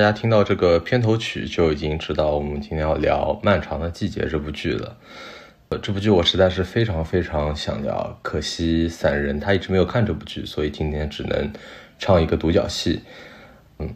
[0.00, 4.96] 大家听到这个片头曲就已经知道我们今天要聊《漫长的季节》这部剧了。
[5.68, 11.52] 呃，这部剧我实在是非常非常想聊，可惜散人他一直没有看这部剧，所以今天只能
[11.98, 13.02] 唱一个独角戏。
[13.78, 13.94] 嗯，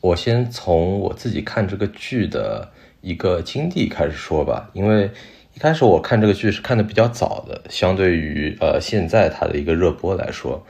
[0.00, 2.70] 我先从我自己看这个剧的
[3.00, 5.10] 一个经历开始说吧，因为
[5.56, 10.64] 一开始我看这个剧是看的比较早的，相对于呃现在它的一个热播来说。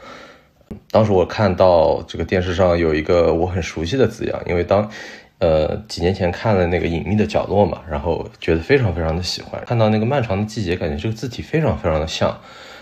[0.91, 4.91] 当时我看到这个电视上有一个我很熟悉的字样，因为当，
[5.39, 9.63] 呃几年前看了那个隐秘的角落嘛，然后觉得非常非常的喜欢。
[9.67, 12.39] 看到那个漫长的季节，感觉这个字体非常非常的像，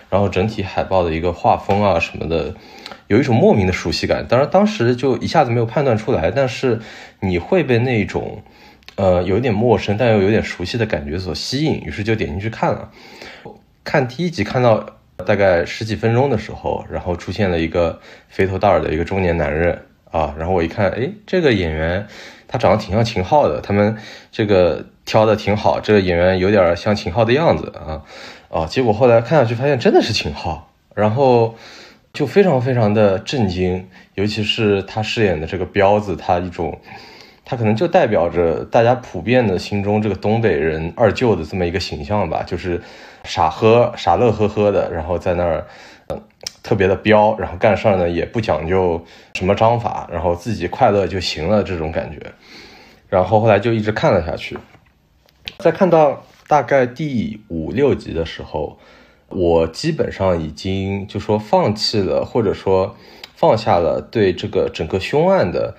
[0.08, 2.54] 然后整体海报的一个画风啊什么的，
[3.08, 4.26] 有一种莫名的熟悉感。
[4.28, 6.80] 当然当时就一下子没有判断出来，但是
[7.20, 8.42] 你会被那种，
[8.96, 12.90] 呃有点陌生但又有点熟悉的感觉所吸引，于是就点进去看了。
[13.84, 14.99] 看第一集看到。
[15.20, 22.06] 大概十几分钟的时候，然后出现了一个肥头大耳的一个中年男人啊，然后我一看，哎，这个演员
[22.48, 23.96] 他长得挺像秦昊的，他们
[24.32, 28.02] 这个挑的挺好，这个演员有点像秦昊的样子啊
[28.48, 31.54] 啊，结果后来看下去发现真的是秦昊，然后
[32.12, 36.80] 就非常非常的震惊，尤其是他饰演的这个彪子，他一种。
[37.42, 42.80] 他可能就代表着大家普遍的心中这个东北人二舅的这么一个形象吧，就是
[43.24, 45.66] 傻呵傻乐呵呵的，然后在那儿，
[46.08, 46.22] 嗯，
[46.62, 49.04] 特别的彪，然后干事儿呢也不讲究
[49.34, 52.18] 什么章法，然后自己快乐就行了这种感觉。
[53.08, 54.58] 然后后来就一直看了下去，
[55.58, 58.78] 在看到大概第五六集的时候，
[59.28, 62.96] 我基本上已经就说放弃了，或者说
[63.36, 65.76] 放下了对这个整个凶案的。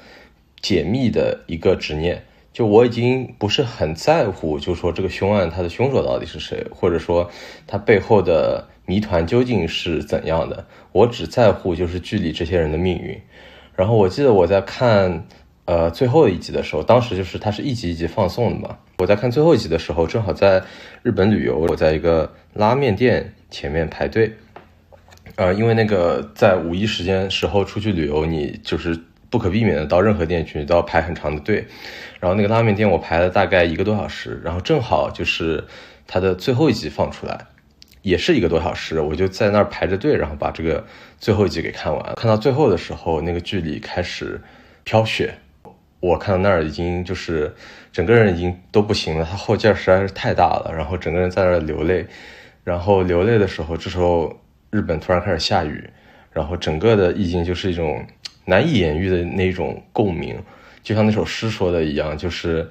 [0.61, 2.23] 解密的一个执念，
[2.54, 7.32] 就我已经不是很在乎，就说这个凶案它的凶手到底是谁，或者说
[7.66, 13.17] 他背后的谜团究竟是怎样的，我只在乎就是剧里这些人的命运。
[13.73, 15.26] 然后我记得我在看
[15.64, 20.61] 呃最后一集的时候，当时就是它是一集一集放送的嘛，我在看最后一集的时候，正好在
[21.04, 24.34] 日本旅游，我在一个拉面店前面排队，
[25.38, 29.00] 呃，因为那个在五一时间时候出去旅游，你就是。
[29.31, 31.65] 不可避免的到任何店去都要排很长的队，
[32.19, 35.64] 然后那个拉面店我排了大概一个多小时，然后正好就是
[36.05, 37.39] 它的最后一集放出来，
[38.02, 40.86] 也是一个多小时，我就在那儿排着队，然后把这个
[41.17, 42.14] 最后一集给看完。
[42.15, 44.42] 看到最后的时候，那个剧里开始
[44.83, 45.33] 飘雪，
[46.02, 47.55] 我看到那儿已经就是
[47.93, 52.05] 整个人已经都不行了，他后劲实在是太大了，然后整个人在那儿流泪，
[52.65, 54.37] 然后流泪的时候，这时候
[54.71, 55.89] 日本突然开始下雨，
[56.33, 58.05] 然后整个的意境就是一种。
[58.46, 60.38] 难以言喻的那种共鸣，
[60.82, 62.70] 就像那首诗说的一样，就是，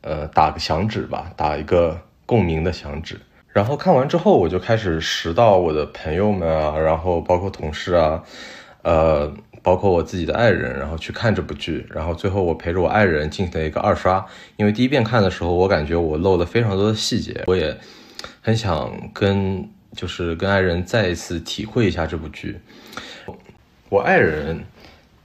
[0.00, 3.20] 呃，打个响指吧，打一个共鸣的响指。
[3.52, 8.22] 然后看完之后，我就开始拾到我的朋友们啊，然后包括同事啊，
[8.82, 11.86] 呃，包括我自己的爱人，然后去看这部剧。
[11.90, 17.76] 然后最后我陪着我爱人进行了一个二刷，因为第一遍看的时候，我感觉我漏了非常多的细节，我也
[18.40, 22.58] 很想跟就是跟爱人再一次体会一下这部剧。
[23.90, 24.64] 我爱人。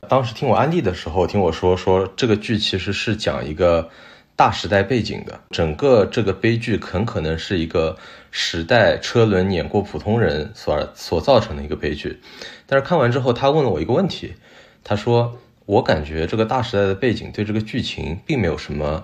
[0.10, 3.90] 当时听我安利的时候，听我说说这个剧其实是讲一个
[4.36, 7.98] 大时代背景的，整个这个悲剧很可能是一个
[8.32, 12.22] 时代车轮碾过普通人所所造成的一个悲剧。
[12.66, 14.34] 但是看完之后，他问了我一个问题，
[14.84, 19.04] 他说：“我感觉这个大时代的背景对这个剧情并没有什么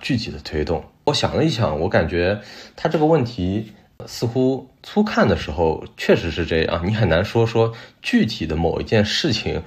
[0.00, 2.38] 具体的推动。”我想了一想，我感觉
[2.76, 3.72] 他这个问题
[4.06, 7.72] 似乎初看的时候确实是这样，你很难说说
[8.02, 9.62] 具体的某一件事情。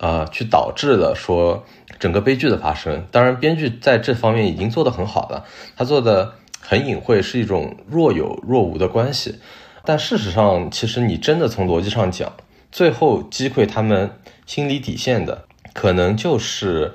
[0.00, 1.64] 呃，去导致了说
[1.98, 3.06] 整个悲剧的发生。
[3.10, 5.44] 当然，编剧在这方面已经做得很好了，
[5.76, 9.38] 他做的很隐晦，是一种若有若无的关系。
[9.84, 12.32] 但事实上，其实你真的从逻辑上讲，
[12.72, 14.10] 最后击溃他们
[14.46, 15.44] 心理底线的，
[15.74, 16.94] 可能就是，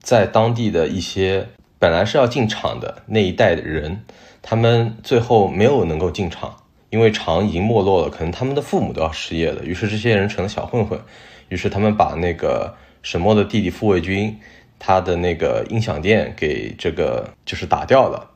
[0.00, 1.48] 在当地的一些
[1.78, 4.04] 本来是要进场的那一代人，
[4.40, 6.56] 他们最后没有能够进场，
[6.92, 11.00] 因为厂已经没落了，可能他们的父母都要失业了，于是这些人成了小混混。
[11.48, 14.38] 于是他们把那个沈墨的弟弟傅卫军，
[14.78, 18.30] 他的那个音响店给这个就是打掉了，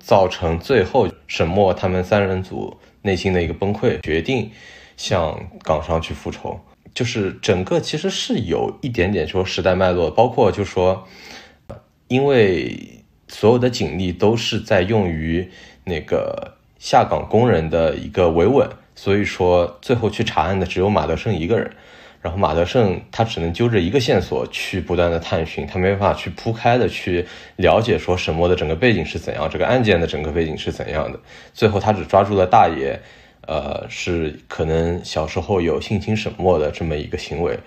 [0.00, 4.50] 造成最后沈墨他们三人组内心的一个崩溃，决定
[4.96, 6.58] 向港商去复仇。
[6.92, 11.06] 就是整个其实是有一点点说时代脉络，包括就说，
[12.08, 15.48] 因为所有的警力都是在用于
[15.84, 21.70] 那个下岗工人的一个维稳，所以说最后去查案的只有马德胜一个人。
[22.22, 27.24] 然后马德胜他只能揪着一个线索去不断的探寻，他没办法去铺开的去
[27.56, 31.18] 了解说沈墨的整个背景是怎样，这个案件的整个背景是怎样的。
[31.54, 33.00] 最后他只抓住了大爷，
[33.46, 37.58] 呃，是可能小时候有性侵沈墨的这么一个行为，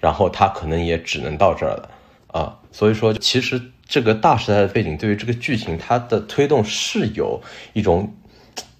[0.00, 1.90] 然后他可能也只能到这儿了。
[2.32, 7.40] 啊，所以说其实这个大时代的背景对于这个剧情它的推动是有
[7.72, 8.12] 一种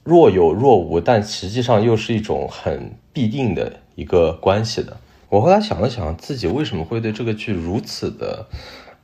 [0.03, 4.97] 若有若无，但实际上又是一种很必定的一个关系的。
[5.29, 8.47] 我后来想了想，自己为什么会对这个剧如此的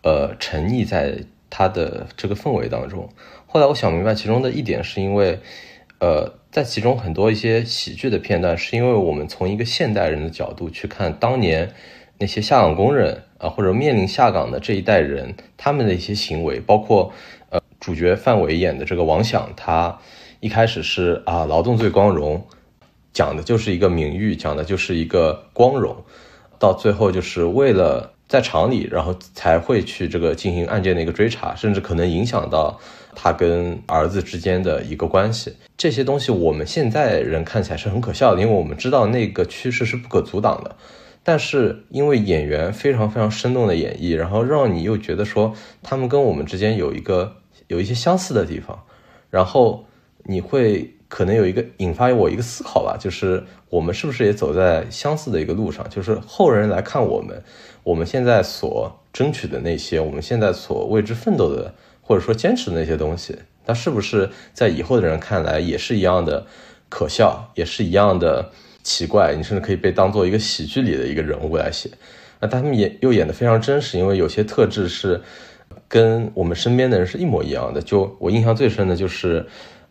[0.02, 3.08] 呃沉溺在它的这个氛围当中。
[3.46, 5.38] 后来我想明白，其中的一点是因为
[6.00, 11.72] 呃在其中很多一些喜剧的片段，是因为我们从一个现代人的角度去看当年
[12.18, 13.22] 那些下岗工人。
[13.38, 17.12] 啊，或者面临下岗的这一代人，他们的一些行为，包括
[17.50, 19.98] 呃，主角范伟演的这个王响，他
[20.40, 22.46] 一开始是啊，劳动最光荣，
[23.12, 25.96] 讲的就是一个名誉，讲的就是一个光荣，
[26.58, 32.78] 到最后就是为了在厂里，然后才会去这个进行案件的一个追查，甚至可能影响到
[33.14, 35.54] 他跟儿子之间的一个关系。
[35.76, 40.76] 这些东西我们现在人看起来是很可笑的，因为我们知道那个趋势是不可阻挡的。
[41.22, 47.36] 但是因为演员非常非常生动的演绎，然后让你又觉得说他们跟我们之间有一个
[47.66, 48.84] 有一些相似的地方，
[49.28, 49.85] 然后
[50.28, 55.88] 你会可能有一个引发我一个思考吧，就是我们是不是也走在相似的一个路上？
[55.88, 57.42] 就是后人来看我们，
[57.82, 66.46] 我们现在所争取的那些，我们现在所为之奋斗的，或者说坚持的那些东西，它是不是在以后的人看来也是一样的
[66.88, 68.50] 可笑，也是一样的？
[68.88, 71.90] 奇怪，你甚至可以被当做一个喜剧里的一个人物来写，
[72.38, 75.20] 那他们演又演得非常真实，因为有些特质是
[75.88, 77.82] 跟我们身边的人是一模一样的。
[77.82, 79.44] 就我印象最深的就是，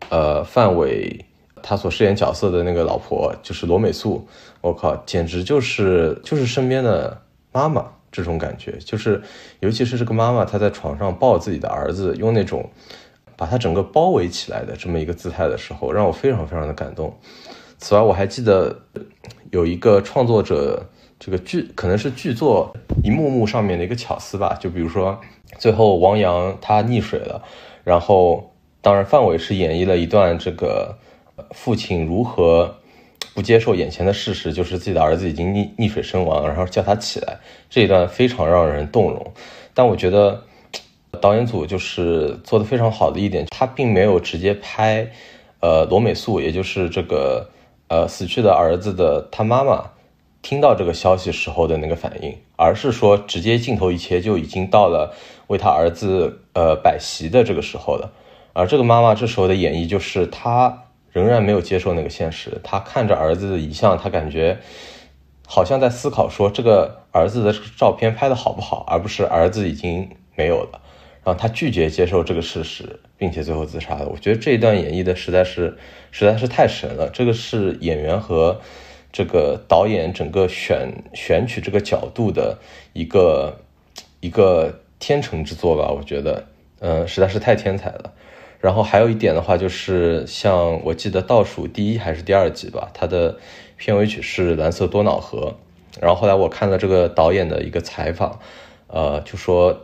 [0.08, 1.24] 呃，范伟
[1.62, 4.26] 他所饰演角色的那个老婆就是罗美素，
[4.60, 7.22] 我靠，简直就是就是身边的
[7.52, 9.20] 妈妈这种感觉，就是
[9.60, 12.70] 尤其是这个妈妈她在床上抱自己的儿子，用那种
[13.36, 17.14] 把他整个包围起来的这么一个姿态的时候，让我非常非常的感动。
[17.78, 18.74] 此外，我还记得
[19.50, 20.82] 有一个创作者，
[21.18, 24.56] 这个剧可能是剧作一幕幕上面的一个巧思吧。
[24.58, 25.20] 就比如说，
[25.58, 27.42] 最后王阳他溺水了，
[27.84, 28.54] 然后
[28.86, 30.96] 当然范伟是演绎了一段这个
[31.50, 32.72] 父亲如何
[33.34, 37.36] 不接受眼前的事实，就是自己的儿子已经溺溺水身亡，然后叫他起来，
[37.68, 39.32] 这一段非常让人动容。
[39.74, 40.40] 但我觉得
[41.20, 45.04] 导演组就是做的非常好的一点，他并没有直接拍，
[45.58, 47.50] 呃，罗美素，也就是这个。
[47.88, 49.90] 呃，死去的儿子的他妈妈
[50.42, 55.14] 听到这个消息时候的那个反应，而是说直接镜头一切就已经到了
[55.46, 58.10] 为他儿子呃摆席的这个时候了。
[58.56, 64.58] 而这个妈妈这时候的演绎就是她仍然没有接受那个现实，她看着儿子的遗像，她感觉
[65.46, 70.80] 好像在思考说这个儿子的照片拍的好不好，而不是儿子已经没有了。
[71.22, 74.06] 然后他拒绝接受这个事实，并且最后自杀了。
[74.06, 75.76] 我觉得这一段演绎的实在是
[76.12, 77.10] 实在是太神了。
[77.10, 78.60] 这个是演员和
[79.12, 82.56] 这个导演整个选选取这个角度的
[82.92, 83.58] 一个
[84.20, 85.90] 一个天成之作吧。
[85.90, 86.46] 我觉得，
[86.78, 88.12] 嗯，实在是太天才了。
[88.60, 93.36] 然后还有一点的话，就是像我记得倒数第一还是第二集吧，它的
[93.76, 95.54] 片尾曲是《蓝色多瑙河》。
[96.00, 98.38] 然后后来我看了这个导演的一个采访，
[98.88, 99.82] 呃，就说。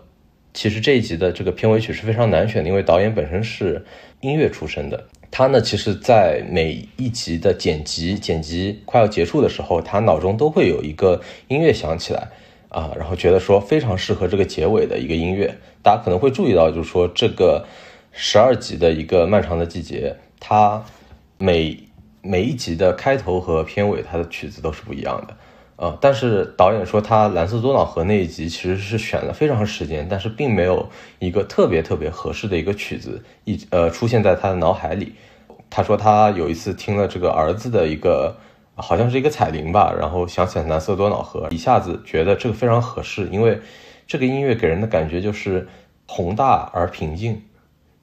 [0.54, 3.86] 其实这一集的这个片尾曲是非常难选的，因为导演本身是
[4.20, 5.04] 音乐出身的。
[5.30, 12.28] 他呢，其实，在每一集的剪辑剪辑快要结束的时候，他脑中都会有一个音乐响起来
[12.68, 15.56] 啊，然后觉得说非常适合这个结尾的一个音乐。
[15.82, 17.64] 大家可能会注意到，就是说这个
[18.12, 20.84] 十二集的一个漫长的季节，它
[21.38, 21.76] 每
[22.20, 25.36] 每一集的开头和片尾，它的曲子都是不一样的。
[25.76, 30.88] 呃，但是导演说他蓝色多瑙河那一集其实是选了非常时间，但是并没有
[31.18, 35.14] 一个特别特别合适的一个曲子一呃出现在他的脑海里。
[35.68, 38.36] 他说他有一次听了这个儿子的一个
[38.76, 43.58] 好像是一个彩铃吧，然后想起来蓝色多瑙河，一下子觉得这个非常合适，因为
[44.06, 45.66] 这个音乐给人的感觉就是
[46.06, 47.42] 宏大而平静，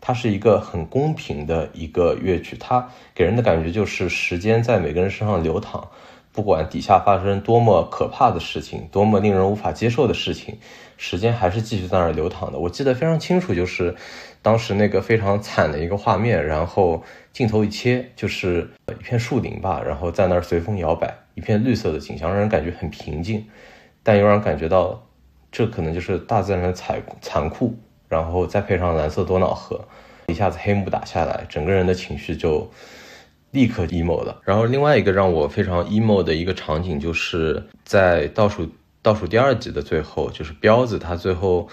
[0.02, 5.90] 它是一个很公平的一个乐曲，它给人的感觉就是时间在每个人身上流淌。
[6.32, 10.58] 不管底下发生多么可怕的事情，多么令人无法接受的事情，
[10.96, 12.60] 时间还是继续在那儿流淌的。
[12.60, 13.94] 我记得非常清楚，就是
[14.42, 17.04] 当时那个非常惨的一个画面，然后
[17.34, 23.46] 镜头一切，就是一片树林吧，然后在那儿随风摇摆，一片绿色的景象，让人感觉很平静，
[24.04, 25.04] 但又让人感觉到
[25.52, 27.76] 这可能就是大自然的残残酷。
[28.10, 29.80] 然后再配上蓝色多瑙河，
[30.28, 32.70] 一下子黑幕打下来，整个人的情绪就。
[33.52, 34.44] 立刻 emo 了。
[34.46, 38.70] 然后另外一个让我非常 emo 的一个场景，就是在倒数
[39.02, 41.68] 倒数第二集的最后，就是彪子他最后，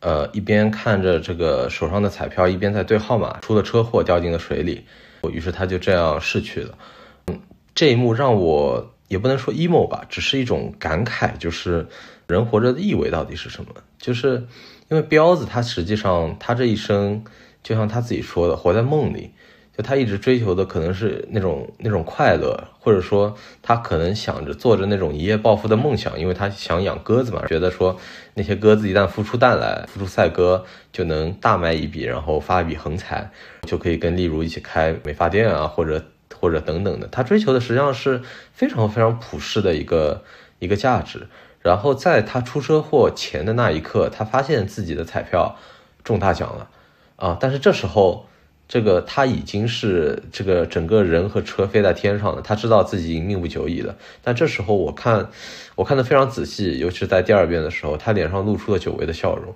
[0.00, 4.82] 呃，一边看着这个手上的彩票，一边在对号码，出了车祸掉进了水里，
[5.30, 6.78] 于是他就这样逝去了。
[7.26, 7.38] 嗯，
[7.74, 11.86] 这一幕让我也不能说 emo 吧，只是一种感慨，就是，
[12.26, 13.70] 人活着的意味到底是什么？
[13.98, 14.42] 就是
[14.88, 17.24] 因为彪子他实际上他这一生，
[17.62, 19.32] 就像他自己说的，活在梦里。
[19.76, 27.96] 就他一直追求的可能是那种那种快乐，或者说他可能想着做着那种一夜暴富的梦想，因为他想养鸽子嘛，觉得说
[28.34, 33.30] 那些鸽子一旦孵出蛋来，孵出赛鸽就能大卖一笔，然后发一笔横财，
[33.68, 36.04] 就可以跟例如一起开美发店啊，或者
[36.34, 37.06] 或者等等的。
[37.06, 38.20] 他追求的实际上是
[38.52, 40.24] 非常非常普世的一个
[40.58, 41.28] 一个价值。
[41.60, 45.56] 然后在他出车祸前的那一刻，他发现自己的彩票
[46.02, 46.68] 中大奖了
[47.16, 47.36] 啊！
[47.40, 48.24] 但是这时候。
[48.70, 53.96] 这个他已经是这个整个人和车飞在天上了，他知道自己已命不久矣了。
[54.22, 55.30] 但这时候我看，
[55.74, 59.54] 我看的非常仔细，尤其是在第二遍的时候，他脸上露出了久违的笑容，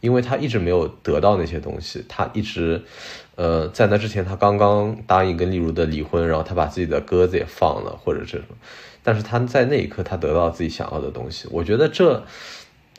[0.00, 2.82] 因为他一直没有得到那些东西，他一直，
[3.36, 8.46] 呃，在那之前他刚刚答应跟丽茹的离婚，然后他把自己的鸽子也放了，或者这种，
[9.08, 12.22] 但是他在那一刻他得到自己想要的东西，我觉得这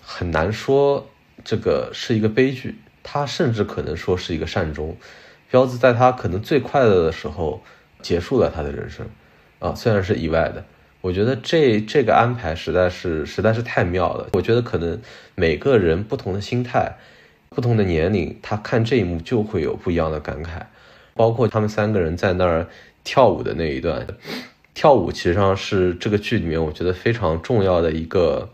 [0.01, 1.07] 很难说
[1.43, 4.97] 这个是一个悲剧，他甚至可能说是一个善终。
[5.51, 7.61] 彪子在他可能最快乐的时候
[8.01, 9.07] 结束了他的人生，
[9.59, 10.65] 啊，虽然是意外的，
[11.01, 14.29] 我觉得这这个安排实在是实在是太妙了。
[14.33, 14.99] 我觉得可能
[15.35, 16.97] 每个人不同的心态、
[17.49, 20.63] 不同的年龄，他看这一幕就会有不一样的感慨。
[21.13, 22.65] 包括他们三个人在那儿
[23.03, 24.07] 跳舞的那一段，
[24.79, 28.47] 跳舞其实上是这个剧里面我觉得非常重要的一个，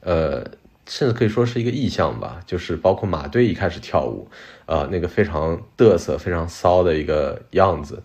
[0.00, 0.42] 呃。
[0.90, 4.26] 甚至可以说是一个意象吧，就是包括马队一开始跳舞，
[4.64, 8.02] 呃，那个非常嘚瑟、非常骚的一个样子。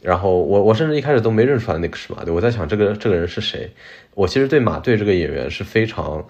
[0.00, 3.70] 然后我我甚至一开始都没认出来那个是马队，我在想这个这个人是谁。
[4.14, 6.26] 我其实对马队这个演员是非常，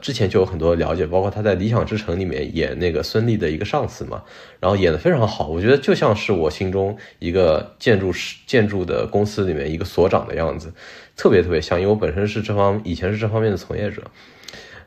[0.00, 4.22] 之前就有很多了解，包括他在《理想之城》里面演那个孙俪的一个上司嘛，
[4.58, 10.72] 然后演的非常好，我觉得就像是我心中一个建筑师、建筑的公司里面一个所长的样子，
[11.16, 14.02] 特别特别像，因为我本身是这方以前是这方面的从业者。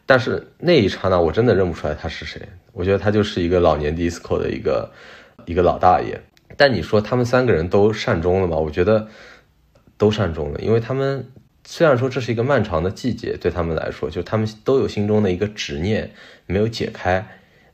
[0.06, 2.42] 但是那一刹那，我真的认不出来他是谁。
[2.74, 4.92] 我觉得他就是一个老年 disco 的一个
[5.46, 6.20] 一个老大爷。
[6.58, 8.58] 但你说他们三个人都善终了吗？
[8.58, 9.08] 我觉得
[9.98, 11.32] 都善终了，因为他们
[11.72, 16.10] 虽然说这是一个漫长的季节，对他们来说，就他们都有心中的一个执念
[16.48, 17.24] 没有解开。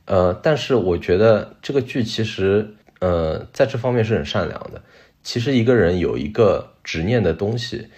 [0.04, 4.82] 呃，但是我觉得这个剧其实，呃，在这方面是很善良的。
[5.22, 7.88] 其实一个人有一个执念的东西，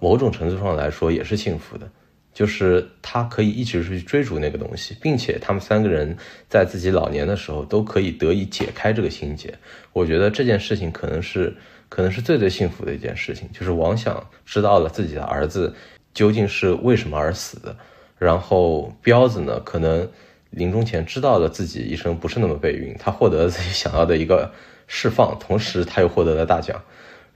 [0.00, 1.90] 某种程度上来说也是幸福的。
[2.32, 6.16] 就是他可以一直去追逐那个东西，并且他们三个人
[6.48, 9.52] 在自己老年的时候都可以得以解开这个心结。
[9.92, 11.56] 我觉得这件事情可能是
[11.90, 13.46] 可能是最最幸福的一件事情。
[13.52, 15.74] 就是王想知道了自己的儿子
[16.14, 17.76] 究竟是为什么而死的，
[18.16, 20.08] 然后彪子呢，可能
[20.48, 24.50] 临终前知道了自己一生不是那么悲运，他获得了自己想要的一个
[24.86, 26.80] 释放，同时他又获得了大奖。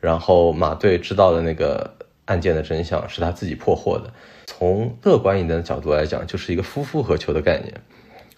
[0.00, 1.94] 然后马队知道了那个
[2.26, 4.12] 案件的真相是他自己破获的。
[4.46, 7.72] 从乐观一点的角度来讲，就是一个夫复何求的概念。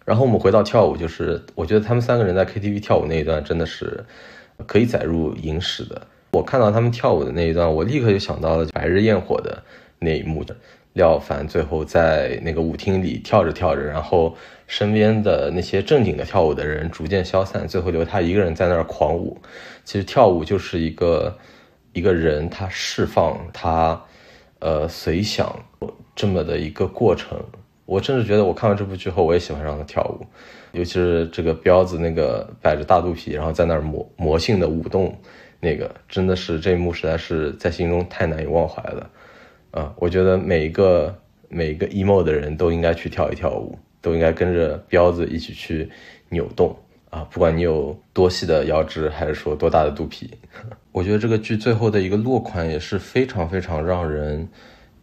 [0.05, 4.05] 然后我们回到跳舞，就是我觉得他们三个人在 KTV 跳舞那一段真的是
[4.65, 6.07] 可以载入影史的。
[6.33, 9.63] 我看到他们跳舞的那一段，我立刻就想到了《白日焰火》的
[9.99, 10.45] 那一幕
[10.93, 14.37] 廖凡最后在那个舞厅里跳着跳着，然后
[14.67, 19.41] 身边的那些正经的跳舞的人逐渐消散，最后留他一个人在那儿狂舞。
[19.85, 21.37] 其实跳舞就是一个
[21.93, 24.03] 一个人他释放他。
[24.59, 25.55] 呃，随想
[26.15, 27.39] 这么的一个过程，
[27.85, 30.27] 我甚至觉得我看完这部剧后，我也喜欢上了跳舞，
[30.77, 35.19] 尤其是这个彪子那个摆着大肚皮，然后在那儿魔魔性的舞动，
[35.59, 39.11] 那个真的是这一幕实在是在心中太难以忘怀了。
[39.71, 41.17] 啊，我觉得每一个
[41.49, 45.89] 每一个 emo 的人都应该去跳一跳舞，都应该跟着彪子一起去
[46.29, 46.77] 扭动。
[47.09, 50.31] 啊，不管你有多细的腰肢，还是说多大的肚皮，
[50.93, 54.47] 我觉得这个剧最后的一个落款也是非常非常让人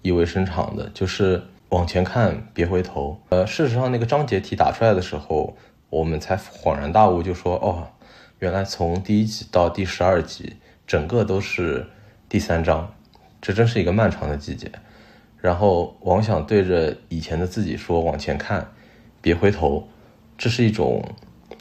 [0.03, 1.41] 意味深长的，就是
[1.73, 3.19] 往前看，别回头。
[3.29, 5.57] 呃，事实上那个章节题打出来的时候，
[5.89, 7.87] 我们才恍然大悟，就说哦，
[8.37, 11.87] 原来从第一集到第十二集，整个都是
[12.29, 12.93] 第三章，
[13.41, 14.71] 这真是一个漫长的季节。
[15.41, 18.71] 然后王想对着以前的自己说，往前看，
[19.19, 19.87] 别回头，
[20.37, 21.03] 这是一种。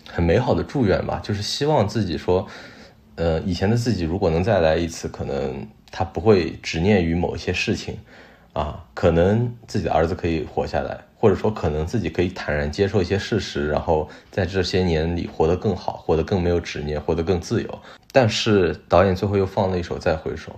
[0.09, 2.47] 很美好的祝愿吧，就是希望自己说，
[3.15, 7.97] 呃，以前的自己如果能再来一次，可能他不会执念于某一些事情，
[8.53, 17.79] 啊，可能自己的儿子可以活下来，或者说可能自己可以坦然接受一些事实，然后在这些年里活得更好，活得更没有执念，活得更自由。
[18.13, 20.53] 但是导演最后又放了一首《再回首》，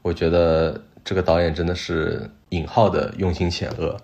[0.00, 3.96] 我觉得这个导演真的是引号的用心险恶。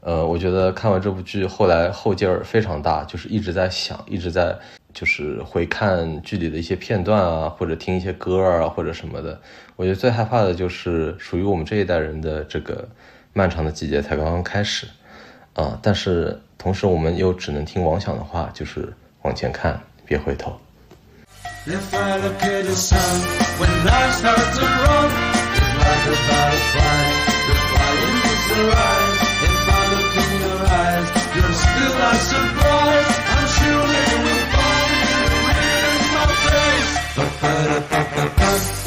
[0.00, 4.58] 呃，我觉得看完这部剧，后来后劲儿非常大，就是一直在想，一直在
[4.94, 9.40] 就是会看剧里的一些片段啊，或者听一些歌啊，或者什么的。
[9.76, 12.88] 我觉得最害怕的就是属于我们这一代人的这个
[13.32, 14.86] 漫长的季节才刚刚开始
[15.54, 15.78] 啊。
[15.82, 20.56] 但是同时，我们又只能听王响的话，就是往前看，别回头。
[21.64, 22.18] Your smile
[32.12, 33.41] is surprised.
[37.90, 38.82] Ba-da-ba-ba-bum.